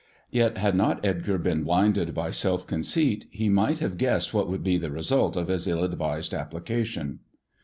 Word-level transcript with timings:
Yet 0.31 0.57
had 0.57 0.73
not 0.75 1.05
Edgar 1.05 1.37
been 1.37 1.63
blinded 1.63 2.15
by 2.15 2.31
self 2.31 2.65
conceit 2.65 3.27
he 3.29 3.49
might 3.49 3.77
have 3.77 3.99
guessed 3.99 4.33
what 4.33 4.49
would 4.49 4.63
be 4.63 4.79
the 4.79 4.89
result 4.89 5.35
of 5.37 5.47
his 5.47 5.67
ill 5.67 5.83
advised 5.83 6.33
application. 6.33 7.19